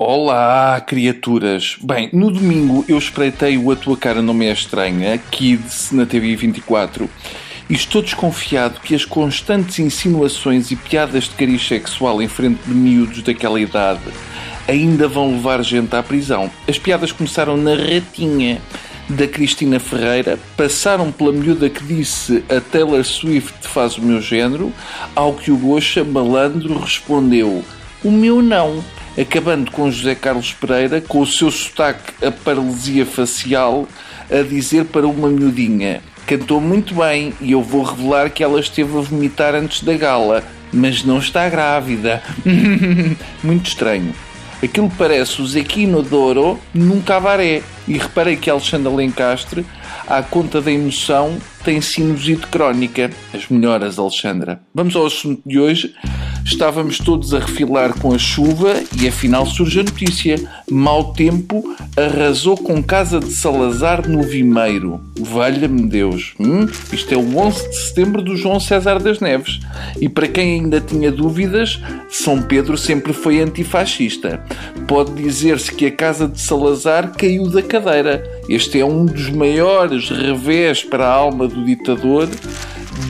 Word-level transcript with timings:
Olá, 0.00 0.80
criaturas! 0.80 1.76
Bem, 1.82 2.08
no 2.12 2.30
domingo 2.30 2.84
eu 2.86 2.96
espreitei 2.96 3.58
o 3.58 3.68
A 3.72 3.74
Tua 3.74 3.96
Cara 3.96 4.22
Não 4.22 4.32
Me 4.32 4.46
É 4.46 4.52
Estranha, 4.52 5.18
Kids, 5.18 5.90
na 5.90 6.06
TV 6.06 6.36
24, 6.36 7.10
e 7.68 7.74
estou 7.74 8.00
desconfiado 8.00 8.78
que 8.78 8.94
as 8.94 9.04
constantes 9.04 9.80
insinuações 9.80 10.70
e 10.70 10.76
piadas 10.76 11.24
de 11.24 11.30
cariz 11.30 11.66
sexual 11.66 12.22
em 12.22 12.28
frente 12.28 12.60
de 12.64 12.74
miúdos 12.74 13.22
daquela 13.22 13.60
idade 13.60 14.04
ainda 14.68 15.08
vão 15.08 15.32
levar 15.32 15.64
gente 15.64 15.96
à 15.96 16.00
prisão. 16.00 16.48
As 16.68 16.78
piadas 16.78 17.10
começaram 17.10 17.56
na 17.56 17.74
ratinha 17.74 18.62
da 19.08 19.26
Cristina 19.26 19.80
Ferreira, 19.80 20.38
passaram 20.56 21.10
pela 21.10 21.32
miúda 21.32 21.68
que 21.68 21.82
disse 21.82 22.44
a 22.48 22.60
Taylor 22.60 23.02
Swift 23.02 23.66
faz 23.66 23.98
o 23.98 24.02
meu 24.02 24.22
género, 24.22 24.72
ao 25.16 25.34
que 25.34 25.50
o 25.50 25.56
Gocha 25.56 26.04
malandro 26.04 26.78
respondeu 26.78 27.64
o 28.04 28.12
meu 28.12 28.40
não 28.40 28.84
acabando 29.20 29.70
com 29.70 29.90
José 29.90 30.14
Carlos 30.14 30.52
Pereira, 30.52 31.00
com 31.00 31.20
o 31.20 31.26
seu 31.26 31.50
sotaque 31.50 32.12
a 32.24 32.30
paralisia 32.30 33.04
facial, 33.04 33.88
a 34.30 34.42
dizer 34.42 34.84
para 34.86 35.06
uma 35.06 35.28
miudinha: 35.28 36.00
Cantou 36.26 36.60
muito 36.60 36.94
bem 36.94 37.32
e 37.40 37.52
eu 37.52 37.62
vou 37.62 37.82
revelar 37.82 38.30
que 38.30 38.44
ela 38.44 38.60
esteve 38.60 38.96
a 38.96 39.00
vomitar 39.00 39.54
antes 39.54 39.82
da 39.82 39.94
gala, 39.94 40.44
mas 40.72 41.02
não 41.02 41.18
está 41.18 41.48
grávida. 41.48 42.22
muito 43.42 43.66
estranho. 43.66 44.14
Aquilo 44.62 44.90
parece 44.98 45.40
o 45.40 45.46
Zequino 45.46 46.02
Douro 46.02 46.58
num 46.74 47.00
cabaré. 47.00 47.62
E 47.86 47.96
reparei 47.96 48.36
que 48.36 48.50
Alexandre 48.50 48.92
Lencastre, 48.92 49.64
à 50.06 50.20
conta 50.22 50.60
da 50.60 50.70
emoção, 50.70 51.38
tem 51.64 51.80
sinusite 51.80 52.46
crónica. 52.48 53.10
As 53.32 53.48
melhoras, 53.48 53.98
Alexandra. 53.98 54.60
Vamos 54.74 54.94
ao 54.96 55.06
assunto 55.06 55.40
de 55.46 55.58
hoje. 55.58 55.94
Estávamos 56.48 56.96
todos 56.96 57.34
a 57.34 57.40
refilar 57.40 57.92
com 58.00 58.14
a 58.14 58.18
chuva 58.18 58.82
e 58.98 59.06
afinal 59.06 59.44
surge 59.44 59.80
a 59.80 59.82
notícia. 59.82 60.36
Mau 60.68 61.12
tempo 61.12 61.76
arrasou 61.94 62.56
com 62.56 62.82
casa 62.82 63.20
de 63.20 63.30
Salazar 63.30 64.08
no 64.08 64.22
Vimeiro. 64.22 64.98
Valha-me 65.20 65.86
Deus. 65.86 66.32
Hum? 66.40 66.66
Isto 66.90 67.12
é 67.12 67.18
o 67.18 67.36
11 67.36 67.68
de 67.68 67.76
setembro 67.76 68.22
do 68.22 68.34
João 68.34 68.58
César 68.58 68.98
das 68.98 69.20
Neves. 69.20 69.60
E 70.00 70.08
para 70.08 70.26
quem 70.26 70.54
ainda 70.54 70.80
tinha 70.80 71.12
dúvidas, 71.12 71.78
São 72.08 72.40
Pedro 72.40 72.78
sempre 72.78 73.12
foi 73.12 73.40
antifascista. 73.40 74.42
Pode 74.88 75.12
dizer-se 75.22 75.70
que 75.70 75.84
a 75.84 75.92
casa 75.92 76.26
de 76.26 76.40
Salazar 76.40 77.12
caiu 77.12 77.46
da 77.50 77.60
cadeira. 77.60 78.24
Este 78.48 78.80
é 78.80 78.84
um 78.86 79.04
dos 79.04 79.28
maiores 79.28 80.08
revés 80.08 80.82
para 80.82 81.06
a 81.06 81.12
alma 81.12 81.46
do 81.46 81.62
ditador 81.62 82.26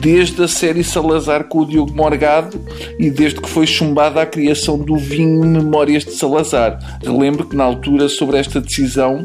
desde 0.01 0.43
a 0.43 0.47
série 0.47 0.83
Salazar 0.83 1.45
com 1.45 1.59
o 1.59 1.65
Diogo 1.65 1.93
Morgado 1.93 2.59
e 2.97 3.09
desde 3.09 3.41
que 3.41 3.49
foi 3.49 3.67
chumbada 3.67 4.21
a 4.21 4.25
criação 4.25 4.77
do 4.77 4.95
vinho 4.95 5.43
Memórias 5.45 6.05
de 6.05 6.11
Salazar. 6.11 6.79
Relembro 7.03 7.47
que 7.47 7.55
na 7.55 7.63
altura 7.63 8.07
sobre 8.07 8.37
esta 8.37 8.61
decisão 8.61 9.23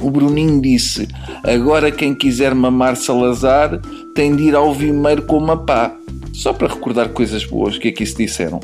o 0.00 0.10
Bruninho 0.10 0.60
disse: 0.60 1.08
Agora 1.42 1.90
quem 1.90 2.14
quiser 2.14 2.54
mamar 2.54 2.96
Salazar 2.96 3.80
tem 4.14 4.34
de 4.34 4.44
ir 4.44 4.54
ao 4.54 4.72
vimeiro 4.72 5.22
com 5.22 5.38
uma 5.38 5.56
pá. 5.56 5.94
Só 6.32 6.52
para 6.52 6.68
recordar 6.68 7.08
coisas 7.08 7.44
boas 7.44 7.78
que 7.78 7.88
aqui 7.88 8.06
se 8.06 8.16
disseram. 8.16 8.60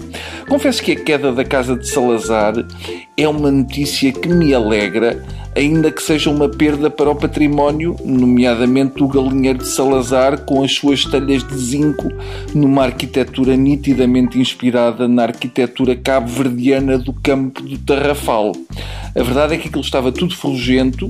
Confesso 0.48 0.80
que 0.80 0.92
a 0.92 0.96
queda 0.96 1.32
da 1.32 1.44
casa 1.44 1.76
de 1.76 1.88
Salazar 1.88 2.54
é 3.16 3.28
uma 3.28 3.50
notícia 3.50 4.12
que 4.12 4.28
me 4.28 4.54
alegra 4.54 5.24
ainda 5.56 5.90
que 5.90 6.02
seja 6.02 6.30
uma 6.30 6.48
perda 6.48 6.90
para 6.90 7.10
o 7.10 7.14
património, 7.14 7.96
nomeadamente 8.04 9.02
o 9.02 9.08
galinheiro 9.08 9.58
de 9.58 9.68
Salazar, 9.68 10.44
com 10.44 10.62
as 10.62 10.72
suas 10.72 11.04
telhas 11.04 11.46
de 11.46 11.56
zinco, 11.56 12.08
numa 12.54 12.84
arquitetura 12.84 13.56
nitidamente 13.56 14.38
inspirada 14.38 15.06
na 15.06 15.22
arquitetura 15.22 15.94
cabo-verdiana 15.94 16.98
do 16.98 17.12
campo 17.12 17.62
do 17.62 17.78
Tarrafal. 17.78 18.52
A 19.14 19.22
verdade 19.22 19.54
é 19.54 19.58
que 19.58 19.68
aquilo 19.68 19.84
estava 19.84 20.10
tudo 20.10 20.34
fulgento, 20.34 21.06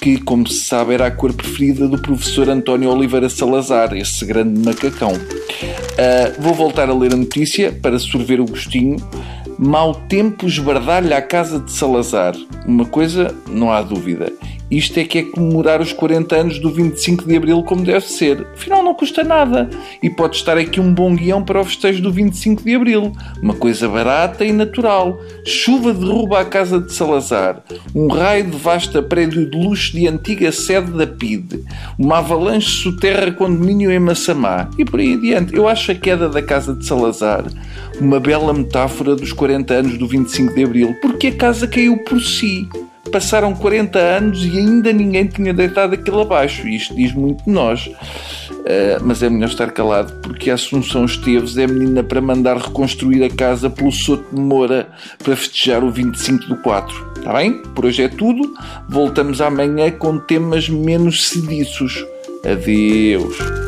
que, 0.00 0.18
como 0.18 0.46
se 0.46 0.60
sabe, 0.60 0.94
era 0.94 1.06
a 1.06 1.10
cor 1.10 1.32
preferida 1.32 1.88
do 1.88 1.98
professor 1.98 2.48
António 2.48 2.90
Oliveira 2.90 3.28
Salazar, 3.28 3.94
esse 3.96 4.24
grande 4.24 4.60
macacão. 4.60 5.12
Uh, 5.12 6.40
vou 6.40 6.54
voltar 6.54 6.88
a 6.88 6.94
ler 6.94 7.12
a 7.12 7.16
notícia 7.16 7.72
para 7.72 7.98
sorver 7.98 8.40
o 8.40 8.46
gostinho. 8.46 8.96
Mau 9.58 9.92
tempo 9.92 10.46
esbardalha 10.46 11.18
a 11.18 11.22
casa 11.22 11.58
de 11.58 11.72
Salazar. 11.72 12.32
Uma 12.64 12.84
coisa 12.84 13.34
não 13.48 13.72
há 13.72 13.82
dúvida. 13.82 14.32
Isto 14.70 15.00
é 15.00 15.04
que 15.04 15.18
é 15.18 15.22
comemorar 15.22 15.80
os 15.80 15.92
40 15.92 16.36
anos 16.36 16.58
do 16.58 16.70
25 16.70 17.26
de 17.26 17.36
Abril 17.36 17.62
como 17.62 17.84
deve 17.84 18.06
ser. 18.06 18.46
Afinal, 18.52 18.82
não 18.82 18.94
custa 18.94 19.24
nada. 19.24 19.68
E 20.02 20.10
pode 20.10 20.36
estar 20.36 20.58
aqui 20.58 20.78
um 20.78 20.92
bom 20.92 21.14
guião 21.14 21.42
para 21.42 21.60
o 21.60 21.64
festejo 21.64 22.02
do 22.02 22.12
25 22.12 22.62
de 22.62 22.74
Abril. 22.74 23.12
Uma 23.42 23.54
coisa 23.54 23.88
barata 23.88 24.44
e 24.44 24.52
natural. 24.52 25.20
Chuva 25.46 25.94
derruba 25.94 26.40
a 26.40 26.44
casa 26.44 26.80
de 26.80 26.92
Salazar. 26.92 27.62
Um 27.94 28.08
raio 28.08 28.50
devasta 28.50 29.02
prédio 29.02 29.48
de 29.48 29.56
luxo 29.56 29.92
de 29.92 30.06
antiga 30.06 30.52
sede 30.52 30.90
da 30.92 31.06
PIDE. 31.06 31.64
Uma 31.98 32.18
avalanche 32.18 32.82
soterra 32.82 33.32
condomínio 33.32 33.90
em 33.90 33.98
Massamá. 33.98 34.68
E 34.78 34.84
por 34.84 35.00
aí 35.00 35.14
adiante. 35.14 35.54
Eu 35.54 35.66
acho 35.66 35.92
a 35.92 35.94
queda 35.94 36.28
da 36.28 36.42
casa 36.42 36.74
de 36.74 36.84
Salazar 36.84 37.46
uma 38.00 38.20
bela 38.20 38.52
metáfora 38.52 39.16
dos 39.16 39.32
40 39.32 39.74
anos 39.74 39.98
do 39.98 40.06
25 40.06 40.54
de 40.54 40.64
Abril. 40.64 40.96
Porque 41.00 41.28
a 41.28 41.32
casa 41.34 41.66
caiu 41.66 41.96
por 42.04 42.20
si 42.20 42.68
passaram 43.08 43.54
40 43.54 43.98
anos 43.98 44.44
e 44.44 44.58
ainda 44.58 44.92
ninguém 44.92 45.26
tinha 45.26 45.52
deitado 45.52 45.94
aquilo 45.94 46.20
abaixo. 46.20 46.66
Isto 46.68 46.94
diz 46.94 47.12
muito 47.12 47.44
de 47.44 47.50
nós. 47.50 47.86
Uh, 47.86 49.00
mas 49.02 49.22
é 49.22 49.30
melhor 49.30 49.48
estar 49.48 49.70
calado, 49.70 50.12
porque 50.22 50.50
a 50.50 50.54
Assunção 50.54 51.06
Esteves 51.06 51.56
é 51.56 51.66
menina 51.66 52.02
para 52.02 52.20
mandar 52.20 52.58
reconstruir 52.58 53.24
a 53.24 53.30
casa 53.30 53.70
pelo 53.70 53.90
Soto 53.90 54.34
de 54.34 54.40
Moura 54.40 54.88
para 55.22 55.34
festejar 55.34 55.82
o 55.82 55.90
25 55.90 56.46
do 56.46 56.56
4. 56.56 57.12
Está 57.16 57.32
bem? 57.32 57.62
Por 57.74 57.86
hoje 57.86 58.02
é 58.02 58.08
tudo. 58.08 58.54
Voltamos 58.88 59.40
amanhã 59.40 59.90
com 59.90 60.18
temas 60.18 60.68
menos 60.68 61.28
sediços. 61.28 62.04
Adeus. 62.44 63.67